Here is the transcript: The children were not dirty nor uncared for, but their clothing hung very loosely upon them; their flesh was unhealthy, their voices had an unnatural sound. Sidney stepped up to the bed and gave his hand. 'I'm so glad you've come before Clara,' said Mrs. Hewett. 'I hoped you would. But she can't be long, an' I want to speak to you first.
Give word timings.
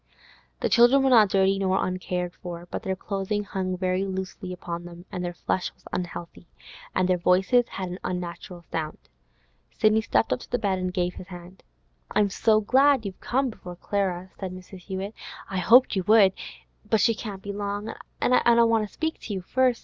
The 0.61 0.69
children 0.69 1.03
were 1.03 1.11
not 1.11 1.29
dirty 1.29 1.59
nor 1.59 1.85
uncared 1.85 2.33
for, 2.41 2.67
but 2.71 2.81
their 2.81 2.95
clothing 2.95 3.43
hung 3.43 3.77
very 3.77 4.03
loosely 4.03 4.51
upon 4.51 4.83
them; 4.83 5.05
their 5.11 5.31
flesh 5.35 5.71
was 5.75 5.83
unhealthy, 5.93 6.47
their 7.05 7.19
voices 7.19 7.67
had 7.67 7.89
an 7.89 7.99
unnatural 8.03 8.63
sound. 8.71 8.97
Sidney 9.77 10.01
stepped 10.01 10.33
up 10.33 10.39
to 10.39 10.49
the 10.49 10.57
bed 10.57 10.79
and 10.79 10.91
gave 10.91 11.13
his 11.13 11.27
hand. 11.27 11.61
'I'm 12.15 12.31
so 12.31 12.61
glad 12.61 13.05
you've 13.05 13.21
come 13.21 13.51
before 13.51 13.75
Clara,' 13.75 14.31
said 14.39 14.51
Mrs. 14.53 14.79
Hewett. 14.79 15.13
'I 15.51 15.59
hoped 15.59 15.95
you 15.95 16.01
would. 16.07 16.33
But 16.89 16.99
she 16.99 17.13
can't 17.13 17.43
be 17.43 17.53
long, 17.53 17.93
an' 18.19 18.33
I 18.33 18.63
want 18.63 18.87
to 18.87 18.91
speak 18.91 19.19
to 19.19 19.33
you 19.35 19.41
first. 19.43 19.79